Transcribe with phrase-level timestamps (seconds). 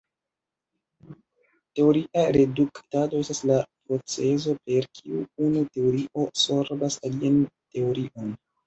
[1.79, 3.59] Teoria reduktado estas la
[3.91, 8.39] procezo per kiu unu teorio sorbas alian teorion.